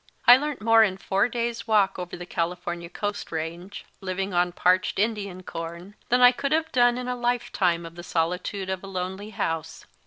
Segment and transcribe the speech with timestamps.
[0.25, 4.51] I learnt more in a four days walk over the California coast range, living on
[4.51, 8.83] parched Indian corn, than I could have done in a lifetime of the solitude of
[8.83, 9.85] a lonely house.